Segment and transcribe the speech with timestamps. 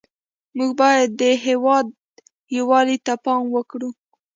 [0.57, 1.87] موږ باید د هېواد
[2.57, 3.89] یووالي ته پام وکړو